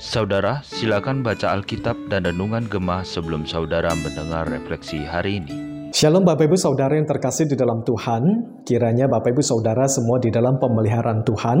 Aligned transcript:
Saudara, 0.00 0.64
silakan 0.64 1.20
baca 1.20 1.52
Alkitab 1.52 2.08
dan 2.08 2.24
Renungan 2.24 2.64
Gemah 2.64 3.04
sebelum 3.04 3.44
saudara 3.44 3.92
mendengar 3.92 4.48
refleksi 4.48 5.04
hari 5.04 5.44
ini. 5.44 5.52
Shalom 5.92 6.24
Bapak 6.24 6.48
Ibu 6.48 6.56
Saudara 6.56 6.96
yang 6.96 7.04
terkasih 7.04 7.44
di 7.44 7.60
dalam 7.60 7.84
Tuhan, 7.84 8.24
kiranya 8.64 9.04
Bapak 9.12 9.36
Ibu 9.36 9.44
Saudara 9.44 9.84
semua 9.84 10.16
di 10.16 10.32
dalam 10.32 10.56
pemeliharaan 10.56 11.28
Tuhan, 11.28 11.58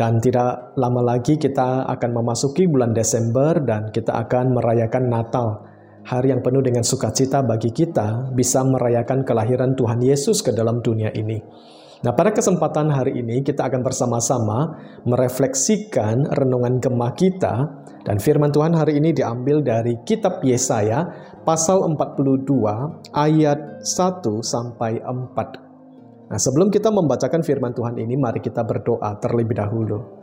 dan 0.00 0.16
tidak 0.24 0.72
lama 0.80 1.04
lagi 1.04 1.36
kita 1.36 1.84
akan 1.84 2.10
memasuki 2.16 2.64
bulan 2.64 2.96
Desember 2.96 3.60
dan 3.60 3.92
kita 3.92 4.16
akan 4.24 4.56
merayakan 4.56 5.04
Natal, 5.12 5.68
hari 6.08 6.32
yang 6.32 6.40
penuh 6.40 6.64
dengan 6.64 6.80
sukacita 6.80 7.44
bagi 7.44 7.76
kita 7.76 8.32
bisa 8.32 8.64
merayakan 8.64 9.28
kelahiran 9.28 9.76
Tuhan 9.76 10.00
Yesus 10.00 10.40
ke 10.40 10.56
dalam 10.56 10.80
dunia 10.80 11.12
ini. 11.12 11.44
Nah, 11.98 12.14
pada 12.14 12.30
kesempatan 12.30 12.94
hari 12.94 13.18
ini 13.18 13.42
kita 13.42 13.66
akan 13.66 13.82
bersama-sama 13.82 14.78
merefleksikan 15.02 16.30
renungan 16.30 16.78
gemah 16.78 17.10
kita 17.18 17.54
dan 18.06 18.22
firman 18.22 18.54
Tuhan 18.54 18.70
hari 18.70 19.02
ini 19.02 19.10
diambil 19.10 19.66
dari 19.66 19.98
kitab 20.06 20.38
Yesaya 20.46 21.10
pasal 21.42 21.82
42 21.82 22.54
ayat 23.10 23.82
1 23.82 24.22
sampai 24.46 25.02
4. 25.02 26.30
Nah, 26.30 26.38
sebelum 26.38 26.70
kita 26.70 26.94
membacakan 26.94 27.42
firman 27.42 27.74
Tuhan 27.74 27.98
ini, 27.98 28.14
mari 28.14 28.38
kita 28.44 28.62
berdoa 28.62 29.18
terlebih 29.18 29.58
dahulu. 29.58 30.17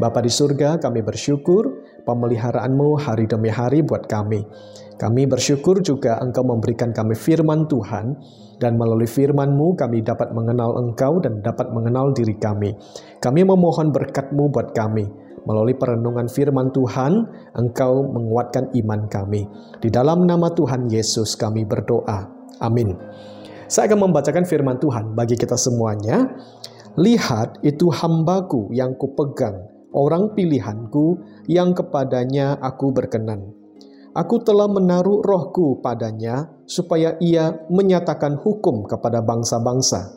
Bapa 0.00 0.24
di 0.24 0.32
surga, 0.32 0.80
kami 0.80 1.04
bersyukur 1.04 1.84
pemeliharaanmu 2.08 2.96
hari 3.04 3.28
demi 3.28 3.52
hari 3.52 3.84
buat 3.84 4.08
kami. 4.08 4.48
Kami 4.96 5.28
bersyukur 5.28 5.84
juga 5.84 6.16
Engkau 6.24 6.40
memberikan 6.40 6.96
kami 6.96 7.12
firman 7.12 7.68
Tuhan 7.68 8.16
dan 8.60 8.80
melalui 8.80 9.04
firman-Mu 9.04 9.76
kami 9.76 10.00
dapat 10.00 10.32
mengenal 10.32 10.80
Engkau 10.80 11.20
dan 11.20 11.44
dapat 11.44 11.68
mengenal 11.72 12.16
diri 12.16 12.32
kami. 12.40 12.72
Kami 13.20 13.40
memohon 13.44 13.92
berkat-Mu 13.92 14.48
buat 14.48 14.72
kami. 14.72 15.04
Melalui 15.44 15.76
perenungan 15.76 16.28
firman 16.32 16.72
Tuhan, 16.72 17.28
Engkau 17.56 18.04
menguatkan 18.04 18.72
iman 18.76 19.04
kami. 19.04 19.48
Di 19.84 19.92
dalam 19.92 20.24
nama 20.24 20.48
Tuhan 20.52 20.88
Yesus 20.88 21.36
kami 21.36 21.68
berdoa. 21.68 22.28
Amin. 22.60 22.96
Saya 23.68 23.88
akan 23.92 24.08
membacakan 24.08 24.44
firman 24.44 24.80
Tuhan 24.80 25.12
bagi 25.12 25.36
kita 25.36 25.56
semuanya. 25.60 26.28
Lihat 27.00 27.64
itu 27.64 27.88
hambaku 27.88 28.68
yang 28.74 28.98
kupegang, 28.98 29.79
orang 29.94 30.34
pilihanku 30.36 31.18
yang 31.50 31.74
kepadanya 31.74 32.58
aku 32.62 32.90
berkenan 32.94 33.60
Aku 34.10 34.42
telah 34.42 34.66
menaruh 34.66 35.22
rohku 35.22 35.78
padanya 35.78 36.50
supaya 36.66 37.14
ia 37.22 37.62
menyatakan 37.70 38.42
hukum 38.42 38.82
kepada 38.82 39.22
bangsa-bangsa. 39.22 40.10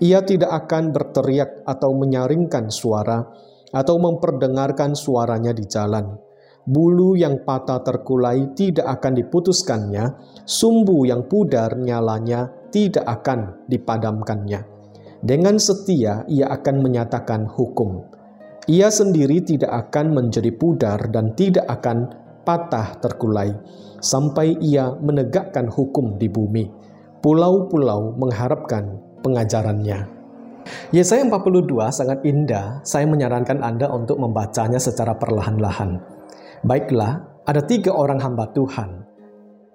Ia 0.00 0.24
tidak 0.24 0.64
akan 0.64 0.96
berteriak 0.96 1.60
atau 1.68 1.92
menyaringkan 1.92 2.72
suara 2.72 3.28
atau 3.76 4.00
memperdengarkan 4.00 4.96
suaranya 4.96 5.52
di 5.52 5.68
jalan. 5.68 6.16
Bulu 6.64 7.12
yang 7.12 7.44
patah 7.44 7.84
terkulai 7.84 8.56
tidak 8.56 8.88
akan 8.88 9.12
diputuskannya, 9.20 10.04
sumbu 10.48 11.04
yang 11.04 11.28
pudar 11.28 11.76
nyalanya 11.76 12.48
tidak 12.72 13.04
akan 13.04 13.68
dipadamkannya. 13.68 14.64
Dengan 15.20 15.60
setia 15.60 16.24
ia 16.24 16.48
akan 16.56 16.76
menyatakan 16.80 17.44
hukum. 17.52 18.15
Ia 18.66 18.90
sendiri 18.90 19.46
tidak 19.46 19.70
akan 19.70 20.10
menjadi 20.10 20.50
pudar 20.50 20.98
dan 21.14 21.38
tidak 21.38 21.70
akan 21.70 22.10
patah 22.42 22.98
terkulai, 22.98 23.54
sampai 24.02 24.58
ia 24.58 24.90
menegakkan 24.98 25.70
hukum 25.70 26.18
di 26.18 26.26
bumi. 26.26 26.66
Pulau-pulau 27.22 28.18
mengharapkan 28.18 28.98
pengajarannya. 29.22 30.10
Yesaya 30.90 31.22
42 31.30 31.94
sangat 31.94 32.26
indah, 32.26 32.82
saya 32.82 33.06
menyarankan 33.06 33.62
Anda 33.62 33.86
untuk 33.86 34.18
membacanya 34.18 34.82
secara 34.82 35.14
perlahan-lahan. 35.14 36.02
Baiklah, 36.66 37.22
ada 37.46 37.62
tiga 37.62 37.94
orang 37.94 38.18
hamba 38.18 38.50
Tuhan. 38.50 39.06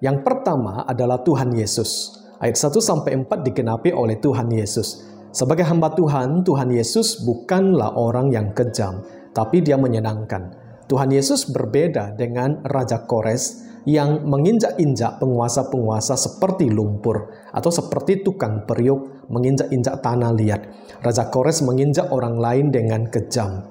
Yang 0.04 0.20
pertama 0.20 0.84
adalah 0.84 1.24
Tuhan 1.24 1.56
Yesus. 1.56 2.20
Ayat 2.36 2.60
1 2.60 2.76
sampai 2.82 3.16
4 3.16 3.40
digenapi 3.40 3.94
oleh 3.94 4.20
Tuhan 4.20 4.52
Yesus. 4.52 5.11
Sebagai 5.32 5.64
hamba 5.64 5.96
Tuhan, 5.96 6.44
Tuhan 6.44 6.68
Yesus 6.68 7.24
bukanlah 7.24 7.96
orang 7.96 8.28
yang 8.28 8.52
kejam, 8.52 9.00
tapi 9.32 9.64
dia 9.64 9.80
menyenangkan. 9.80 10.52
Tuhan 10.92 11.08
Yesus 11.08 11.48
berbeda 11.48 12.12
dengan 12.12 12.60
Raja 12.60 13.08
Kores 13.08 13.64
yang 13.88 14.28
menginjak-injak 14.28 15.18
penguasa-penguasa 15.18 16.20
seperti 16.20 16.68
lumpur 16.68 17.32
atau 17.48 17.72
seperti 17.72 18.20
tukang 18.20 18.68
periuk 18.68 19.26
menginjak-injak 19.32 20.04
tanah 20.04 20.36
liat. 20.36 20.60
Raja 21.00 21.32
Kores 21.32 21.64
menginjak 21.64 22.12
orang 22.12 22.36
lain 22.36 22.68
dengan 22.68 23.08
kejam. 23.08 23.66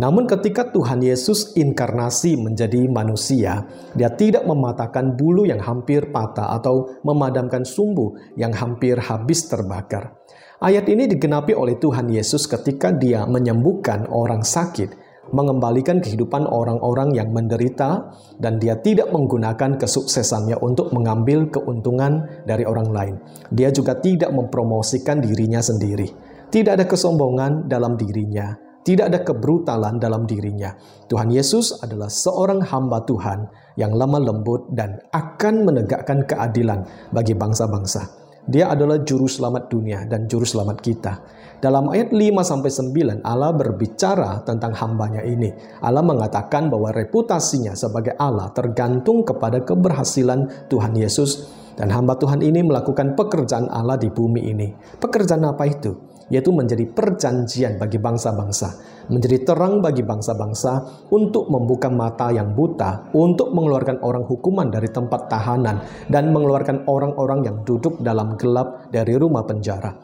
Namun 0.00 0.24
ketika 0.24 0.72
Tuhan 0.72 1.04
Yesus 1.04 1.52
inkarnasi 1.52 2.40
menjadi 2.40 2.88
manusia, 2.88 3.68
dia 3.92 4.08
tidak 4.12 4.48
mematahkan 4.48 5.16
bulu 5.16 5.44
yang 5.44 5.60
hampir 5.60 6.08
patah 6.08 6.56
atau 6.56 7.00
memadamkan 7.04 7.64
sumbu 7.66 8.16
yang 8.38 8.56
hampir 8.56 8.96
habis 8.96 9.44
terbakar. 9.48 10.16
Ayat 10.62 10.86
ini 10.88 11.10
digenapi 11.10 11.52
oleh 11.52 11.76
Tuhan 11.76 12.08
Yesus 12.08 12.46
ketika 12.46 12.94
dia 12.94 13.26
menyembuhkan 13.26 14.06
orang 14.08 14.46
sakit 14.46 15.02
mengembalikan 15.30 16.02
kehidupan 16.02 16.44
orang-orang 16.44 17.14
yang 17.14 17.30
menderita, 17.30 18.10
dan 18.42 18.58
dia 18.58 18.74
tidak 18.82 19.08
menggunakan 19.14 19.78
kesuksesannya 19.78 20.58
untuk 20.58 20.90
mengambil 20.90 21.46
keuntungan 21.48 22.26
dari 22.44 22.66
orang 22.66 22.88
lain. 22.90 23.14
Dia 23.54 23.70
juga 23.70 23.96
tidak 24.02 24.34
mempromosikan 24.34 25.22
dirinya 25.22 25.62
sendiri. 25.62 26.10
Tidak 26.52 26.74
ada 26.76 26.84
kesombongan 26.84 27.70
dalam 27.70 27.96
dirinya, 27.96 28.52
tidak 28.82 29.14
ada 29.14 29.20
kebrutalan 29.22 30.02
dalam 30.02 30.26
dirinya. 30.26 30.74
Tuhan 31.06 31.30
Yesus 31.30 31.78
adalah 31.82 32.10
seorang 32.10 32.66
hamba 32.66 33.06
Tuhan 33.06 33.46
yang 33.78 33.94
lemah 33.94 34.22
lembut 34.22 34.74
dan 34.74 34.98
akan 35.14 35.62
menegakkan 35.62 36.26
keadilan 36.26 36.82
bagi 37.14 37.38
bangsa-bangsa. 37.38 38.22
Dia 38.42 38.74
adalah 38.74 38.98
juru 39.06 39.30
selamat 39.30 39.70
dunia 39.70 40.02
dan 40.10 40.26
juru 40.26 40.42
selamat 40.42 40.82
kita. 40.82 41.14
Dalam 41.62 41.94
ayat 41.94 42.10
5-9 42.10 43.22
Allah 43.22 43.54
berbicara 43.54 44.42
tentang 44.42 44.74
hambanya 44.74 45.22
ini. 45.22 45.54
Allah 45.78 46.02
mengatakan 46.02 46.66
bahwa 46.66 46.90
reputasinya 46.90 47.78
sebagai 47.78 48.18
Allah 48.18 48.50
tergantung 48.50 49.22
kepada 49.22 49.62
keberhasilan 49.62 50.66
Tuhan 50.66 50.90
Yesus 50.98 51.54
dan 51.78 51.88
hamba 51.92 52.18
Tuhan 52.18 52.40
ini 52.44 52.60
melakukan 52.64 53.14
pekerjaan 53.16 53.68
Allah 53.72 53.96
di 53.96 54.08
bumi 54.08 54.50
ini. 54.50 54.68
Pekerjaan 54.98 55.44
apa 55.48 55.64
itu? 55.68 55.92
Yaitu 56.32 56.52
menjadi 56.54 56.88
perjanjian 56.88 57.76
bagi 57.76 58.00
bangsa-bangsa 58.00 58.92
menjadi 59.10 59.42
terang 59.42 59.82
bagi 59.82 60.04
bangsa-bangsa 60.04 61.04
untuk 61.10 61.50
membuka 61.50 61.90
mata 61.90 62.30
yang 62.30 62.54
buta, 62.54 63.10
untuk 63.16 63.50
mengeluarkan 63.50 64.04
orang 64.04 64.22
hukuman 64.28 64.70
dari 64.70 64.86
tempat 64.92 65.26
tahanan, 65.26 65.82
dan 66.06 66.30
mengeluarkan 66.30 66.86
orang-orang 66.86 67.42
yang 67.42 67.56
duduk 67.66 67.98
dalam 68.04 68.38
gelap 68.38 68.92
dari 68.92 69.16
rumah 69.18 69.42
penjara. 69.42 69.96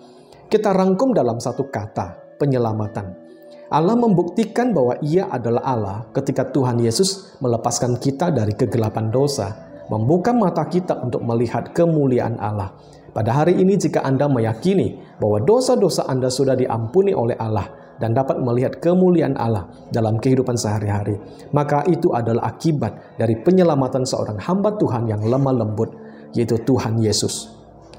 Kita 0.48 0.72
rangkum 0.72 1.12
dalam 1.12 1.38
satu 1.38 1.68
kata, 1.68 2.40
penyelamatan. 2.40 3.28
Allah 3.68 4.00
membuktikan 4.00 4.72
bahwa 4.72 4.96
ia 5.04 5.28
adalah 5.28 5.60
Allah 5.60 5.98
ketika 6.16 6.48
Tuhan 6.48 6.80
Yesus 6.80 7.36
melepaskan 7.44 8.00
kita 8.00 8.32
dari 8.32 8.56
kegelapan 8.56 9.12
dosa, 9.12 9.67
membuka 9.88 10.32
mata 10.32 10.64
kita 10.68 11.00
untuk 11.00 11.24
melihat 11.24 11.72
kemuliaan 11.72 12.36
Allah. 12.40 12.76
Pada 13.12 13.34
hari 13.34 13.58
ini 13.58 13.74
jika 13.74 14.04
Anda 14.04 14.28
meyakini 14.28 15.18
bahwa 15.18 15.42
dosa-dosa 15.42 16.06
Anda 16.06 16.28
sudah 16.28 16.54
diampuni 16.54 17.16
oleh 17.16 17.34
Allah, 17.34 17.88
dan 17.98 18.14
dapat 18.14 18.38
melihat 18.38 18.78
kemuliaan 18.78 19.34
Allah 19.34 19.68
dalam 19.90 20.22
kehidupan 20.22 20.54
sehari-hari, 20.54 21.18
maka 21.50 21.82
itu 21.90 22.14
adalah 22.14 22.54
akibat 22.54 23.18
dari 23.18 23.34
penyelamatan 23.42 24.06
seorang 24.06 24.38
hamba 24.38 24.78
Tuhan 24.78 25.10
yang 25.10 25.26
lemah 25.26 25.54
lembut, 25.66 25.90
yaitu 26.32 26.56
Tuhan 26.62 27.02
Yesus. 27.02 27.50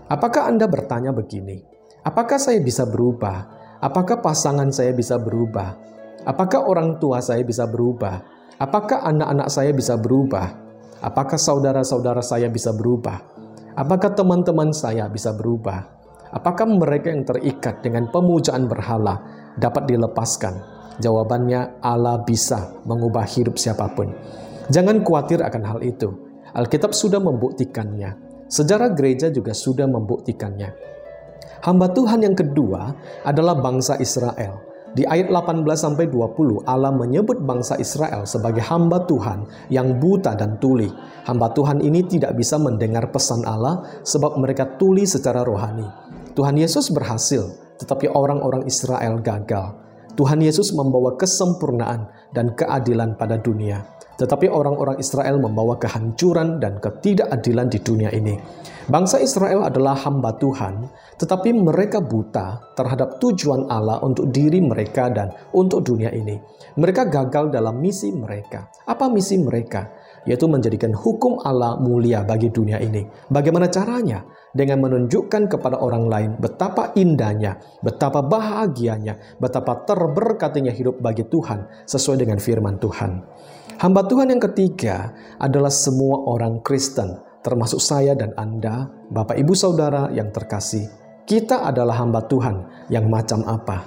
Apakah 0.08 0.48
Anda 0.50 0.66
bertanya 0.66 1.12
begini? 1.12 1.62
Apakah 2.02 2.40
saya 2.40 2.64
bisa 2.64 2.88
berubah? 2.88 3.60
Apakah 3.84 4.24
pasangan 4.24 4.72
saya 4.72 4.96
bisa 4.96 5.20
berubah? 5.20 5.76
Apakah 6.24 6.66
orang 6.68 6.98
tua 6.98 7.20
saya 7.20 7.44
bisa 7.44 7.68
berubah? 7.68 8.24
Apakah 8.60 9.04
anak-anak 9.08 9.48
saya 9.52 9.72
bisa 9.72 9.96
berubah? 10.00 10.69
Apakah 11.00 11.40
saudara-saudara 11.40 12.20
saya 12.20 12.52
bisa 12.52 12.76
berubah? 12.76 13.24
Apakah 13.80 14.12
teman-teman 14.12 14.76
saya 14.76 15.08
bisa 15.08 15.32
berubah? 15.32 15.96
Apakah 16.36 16.68
mereka 16.68 17.10
yang 17.10 17.24
terikat 17.24 17.80
dengan 17.80 18.12
pemujaan 18.12 18.68
berhala 18.68 19.16
dapat 19.56 19.88
dilepaskan? 19.88 20.60
Jawabannya 21.00 21.80
Allah 21.80 22.20
bisa 22.28 22.84
mengubah 22.84 23.24
hidup 23.24 23.56
siapa 23.56 23.88
pun. 23.96 24.12
Jangan 24.68 25.00
khawatir 25.02 25.40
akan 25.40 25.64
hal 25.64 25.80
itu. 25.88 26.12
Alkitab 26.52 26.92
sudah 26.92 27.24
membuktikannya. 27.24 28.44
Sejarah 28.52 28.92
gereja 28.92 29.32
juga 29.32 29.56
sudah 29.56 29.88
membuktikannya. 29.88 30.70
Hamba 31.64 31.88
Tuhan 31.96 32.28
yang 32.28 32.36
kedua 32.36 32.92
adalah 33.24 33.56
bangsa 33.56 33.96
Israel. 34.04 34.69
Di 34.90 35.06
ayat 35.06 35.30
18 35.30 35.66
sampai 35.78 36.10
20 36.10 36.66
Allah 36.66 36.90
menyebut 36.90 37.38
bangsa 37.46 37.78
Israel 37.78 38.26
sebagai 38.26 38.66
hamba 38.66 39.06
Tuhan 39.06 39.46
yang 39.70 40.02
buta 40.02 40.34
dan 40.34 40.58
tuli. 40.58 40.90
Hamba 41.30 41.54
Tuhan 41.54 41.86
ini 41.86 42.06
tidak 42.10 42.34
bisa 42.34 42.58
mendengar 42.58 43.14
pesan 43.14 43.46
Allah 43.46 44.02
sebab 44.02 44.42
mereka 44.42 44.80
tuli 44.82 45.06
secara 45.06 45.46
rohani. 45.46 45.86
Tuhan 46.34 46.58
Yesus 46.58 46.90
berhasil 46.90 47.70
tetapi 47.80 48.12
orang-orang 48.12 48.68
Israel 48.68 49.24
gagal. 49.24 49.78
Tuhan 50.20 50.44
Yesus 50.44 50.76
membawa 50.76 51.16
kesempurnaan 51.16 52.34
dan 52.36 52.52
keadilan 52.52 53.16
pada 53.16 53.40
dunia. 53.40 53.88
Tetapi 54.20 54.52
orang-orang 54.52 55.00
Israel 55.00 55.40
membawa 55.40 55.80
kehancuran 55.80 56.60
dan 56.60 56.84
ketidakadilan 56.84 57.72
di 57.72 57.80
dunia 57.80 58.12
ini. 58.12 58.36
Bangsa 58.90 59.22
Israel 59.22 59.70
adalah 59.70 59.94
hamba 60.02 60.34
Tuhan, 60.42 60.90
tetapi 61.22 61.54
mereka 61.54 62.02
buta 62.02 62.74
terhadap 62.74 63.22
tujuan 63.22 63.70
Allah 63.70 64.02
untuk 64.02 64.34
diri 64.34 64.58
mereka 64.66 65.14
dan 65.14 65.30
untuk 65.54 65.86
dunia 65.86 66.10
ini. 66.10 66.42
Mereka 66.74 67.06
gagal 67.06 67.54
dalam 67.54 67.78
misi 67.78 68.10
mereka. 68.10 68.66
Apa 68.90 69.06
misi 69.06 69.38
mereka? 69.38 69.94
Yaitu 70.26 70.50
menjadikan 70.50 70.90
hukum 70.98 71.38
Allah 71.46 71.78
mulia 71.78 72.26
bagi 72.26 72.50
dunia 72.50 72.82
ini. 72.82 73.06
Bagaimana 73.30 73.70
caranya? 73.70 74.26
Dengan 74.50 74.82
menunjukkan 74.82 75.54
kepada 75.54 75.78
orang 75.78 76.10
lain 76.10 76.32
betapa 76.42 76.90
indahnya, 76.98 77.62
betapa 77.86 78.26
bahagianya, 78.26 79.38
betapa 79.38 79.86
terberkatinya 79.86 80.74
hidup 80.74 80.98
bagi 80.98 81.30
Tuhan 81.30 81.86
sesuai 81.86 82.26
dengan 82.26 82.42
firman 82.42 82.82
Tuhan. 82.82 83.22
Hamba 83.86 84.02
Tuhan 84.10 84.34
yang 84.34 84.42
ketiga 84.42 85.14
adalah 85.38 85.70
semua 85.70 86.26
orang 86.26 86.66
Kristen, 86.66 87.29
termasuk 87.40 87.80
saya 87.80 88.16
dan 88.16 88.36
Anda, 88.36 88.88
Bapak 89.10 89.40
Ibu 89.40 89.54
Saudara 89.56 90.12
yang 90.12 90.32
terkasih. 90.32 90.86
Kita 91.24 91.64
adalah 91.64 92.02
hamba 92.02 92.26
Tuhan 92.26 92.88
yang 92.90 93.06
macam 93.08 93.46
apa? 93.46 93.86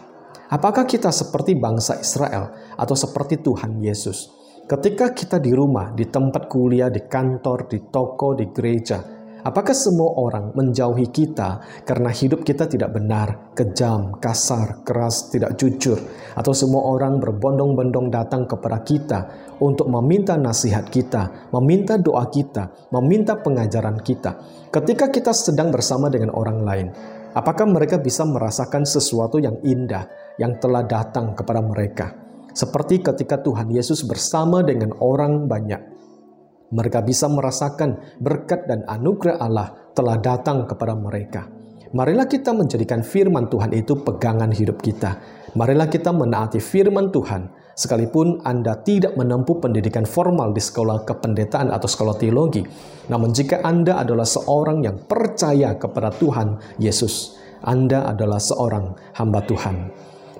Apakah 0.52 0.84
kita 0.84 1.08
seperti 1.08 1.56
bangsa 1.56 1.98
Israel 1.98 2.76
atau 2.76 2.92
seperti 2.92 3.40
Tuhan 3.40 3.80
Yesus? 3.80 4.30
Ketika 4.62 5.10
kita 5.10 5.42
di 5.42 5.50
rumah, 5.50 5.90
di 5.90 6.06
tempat 6.06 6.46
kuliah, 6.46 6.86
di 6.86 7.02
kantor, 7.08 7.66
di 7.66 7.88
toko, 7.90 8.36
di 8.38 8.46
gereja, 8.54 9.21
Apakah 9.42 9.74
semua 9.74 10.14
orang 10.22 10.54
menjauhi 10.54 11.10
kita 11.10 11.82
karena 11.82 12.14
hidup 12.14 12.46
kita 12.46 12.70
tidak 12.70 12.94
benar, 12.94 13.50
kejam, 13.58 14.14
kasar, 14.22 14.86
keras, 14.86 15.34
tidak 15.34 15.58
jujur, 15.58 15.98
atau 16.38 16.54
semua 16.54 16.86
orang 16.86 17.18
berbondong-bondong 17.18 18.06
datang 18.06 18.46
kepada 18.46 18.86
kita 18.86 19.20
untuk 19.58 19.90
meminta 19.90 20.38
nasihat 20.38 20.86
kita, 20.86 21.50
meminta 21.50 21.98
doa 21.98 22.30
kita, 22.30 22.70
meminta 22.94 23.34
pengajaran 23.34 23.98
kita. 23.98 24.38
Ketika 24.70 25.10
kita 25.10 25.34
sedang 25.34 25.74
bersama 25.74 26.06
dengan 26.06 26.30
orang 26.38 26.62
lain, 26.62 26.86
apakah 27.34 27.66
mereka 27.66 27.98
bisa 27.98 28.22
merasakan 28.22 28.86
sesuatu 28.86 29.42
yang 29.42 29.58
indah 29.66 30.06
yang 30.38 30.54
telah 30.62 30.86
datang 30.86 31.34
kepada 31.34 31.58
mereka? 31.58 32.14
Seperti 32.54 33.02
ketika 33.02 33.42
Tuhan 33.42 33.74
Yesus 33.74 34.06
bersama 34.06 34.62
dengan 34.62 34.94
orang 35.02 35.50
banyak, 35.50 35.91
mereka 36.72 37.04
bisa 37.04 37.28
merasakan 37.28 38.00
berkat 38.18 38.64
dan 38.64 38.82
anugerah 38.88 39.36
Allah 39.38 39.92
telah 39.92 40.16
datang 40.18 40.64
kepada 40.64 40.96
mereka. 40.96 41.44
Marilah 41.92 42.24
kita 42.24 42.56
menjadikan 42.56 43.04
firman 43.04 43.52
Tuhan 43.52 43.76
itu 43.76 44.00
pegangan 44.00 44.48
hidup 44.48 44.80
kita. 44.80 45.20
Marilah 45.52 45.92
kita 45.92 46.08
menaati 46.08 46.56
firman 46.56 47.12
Tuhan, 47.12 47.52
sekalipun 47.76 48.40
Anda 48.48 48.80
tidak 48.80 49.12
menempuh 49.20 49.60
pendidikan 49.60 50.08
formal 50.08 50.56
di 50.56 50.64
sekolah 50.64 51.04
kependetaan 51.04 51.68
atau 51.68 51.84
sekolah 51.84 52.16
teologi. 52.16 52.64
Namun 53.12 53.36
jika 53.36 53.60
Anda 53.60 54.00
adalah 54.00 54.24
seorang 54.24 54.80
yang 54.80 55.04
percaya 55.04 55.76
kepada 55.76 56.08
Tuhan 56.16 56.80
Yesus, 56.80 57.36
Anda 57.60 58.08
adalah 58.08 58.40
seorang 58.40 59.12
hamba 59.20 59.44
Tuhan. 59.44 59.92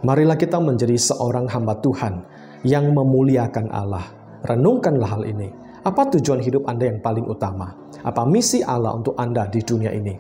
Marilah 0.09 0.41
kita 0.41 0.57
menjadi 0.57 0.97
seorang 0.97 1.53
hamba 1.53 1.77
Tuhan 1.85 2.25
yang 2.65 2.97
memuliakan 2.97 3.69
Allah. 3.69 4.09
Renungkanlah 4.43 5.21
hal 5.21 5.29
ini 5.29 5.62
apa 5.83 6.15
tujuan 6.15 6.39
hidup 6.39 6.63
Anda 6.71 6.95
yang 6.95 7.03
paling 7.03 7.27
utama? 7.27 7.75
Apa 8.07 8.23
misi 8.23 8.63
Allah 8.63 8.95
untuk 8.95 9.19
Anda 9.19 9.51
di 9.51 9.59
dunia 9.67 9.91
ini? 9.91 10.15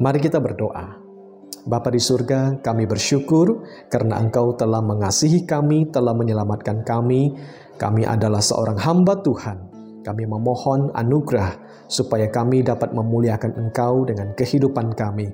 Mari 0.00 0.20
kita 0.20 0.40
berdoa. 0.40 1.00
Bapa 1.60 1.92
di 1.92 2.00
surga, 2.00 2.60
kami 2.60 2.88
bersyukur 2.88 3.64
karena 3.92 4.20
Engkau 4.20 4.56
telah 4.56 4.80
mengasihi 4.80 5.44
kami, 5.44 5.88
telah 5.92 6.12
menyelamatkan 6.16 6.84
kami. 6.84 7.32
Kami 7.80 8.04
adalah 8.04 8.44
seorang 8.44 8.76
hamba 8.80 9.20
Tuhan. 9.24 9.58
Kami 10.00 10.24
memohon 10.24 10.92
anugerah 10.96 11.84
supaya 11.88 12.28
kami 12.32 12.64
dapat 12.64 12.96
memuliakan 12.96 13.56
Engkau 13.56 14.08
dengan 14.08 14.32
kehidupan 14.32 14.96
kami. 14.96 15.28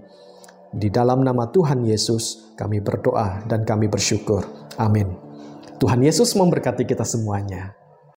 Di 0.74 0.90
dalam 0.90 1.22
nama 1.22 1.46
Tuhan 1.50 1.86
Yesus, 1.86 2.54
kami 2.58 2.82
berdoa 2.82 3.46
dan 3.46 3.62
kami 3.62 3.86
bersyukur. 3.86 4.42
Amin. 4.78 5.10
Tuhan 5.78 6.02
Yesus 6.02 6.34
memberkati 6.34 6.82
kita 6.82 7.06
semuanya. 7.06 7.85